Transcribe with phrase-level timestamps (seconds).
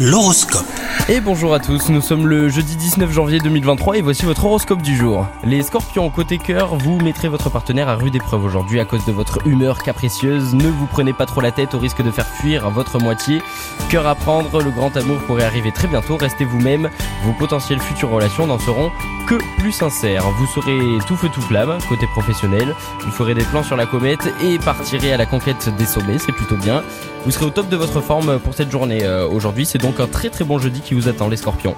[0.00, 0.97] L'horoscope.
[1.10, 4.82] Et bonjour à tous, nous sommes le jeudi 19 janvier 2023 et voici votre horoscope
[4.82, 5.26] du jour.
[5.42, 9.12] Les scorpions, côté cœur, vous mettrez votre partenaire à rude épreuve aujourd'hui à cause de
[9.12, 10.52] votre humeur capricieuse.
[10.52, 13.40] Ne vous prenez pas trop la tête au risque de faire fuir votre moitié.
[13.88, 16.90] Cœur à prendre, le grand amour pourrait arriver très bientôt, restez vous-même.
[17.24, 18.90] Vos potentielles futures relations n'en seront
[19.26, 20.24] que plus sincères.
[20.38, 22.74] Vous serez tout feu tout flamme, côté professionnel.
[23.00, 26.32] Vous ferez des plans sur la comète et partirez à la conquête des sommets, c'est
[26.32, 26.82] plutôt bien.
[27.24, 29.00] Vous serez au top de votre forme pour cette journée.
[29.02, 31.76] Euh, aujourd'hui, c'est donc un très très bon jeudi qui vous attend les scorpions.